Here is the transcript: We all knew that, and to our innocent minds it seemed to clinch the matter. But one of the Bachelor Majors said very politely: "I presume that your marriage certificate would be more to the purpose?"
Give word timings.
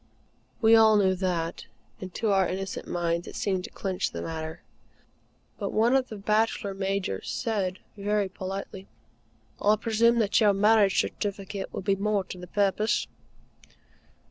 We 0.63 0.75
all 0.75 0.97
knew 0.97 1.13
that, 1.13 1.67
and 1.99 2.11
to 2.15 2.31
our 2.31 2.47
innocent 2.49 2.87
minds 2.87 3.27
it 3.27 3.35
seemed 3.35 3.63
to 3.65 3.69
clinch 3.69 4.09
the 4.09 4.23
matter. 4.23 4.63
But 5.59 5.71
one 5.73 5.95
of 5.95 6.07
the 6.09 6.15
Bachelor 6.17 6.73
Majors 6.73 7.29
said 7.29 7.77
very 7.95 8.27
politely: 8.27 8.87
"I 9.61 9.75
presume 9.75 10.17
that 10.17 10.41
your 10.41 10.53
marriage 10.53 10.99
certificate 10.99 11.71
would 11.71 11.85
be 11.85 11.95
more 11.97 12.23
to 12.23 12.39
the 12.39 12.47
purpose?" 12.47 13.05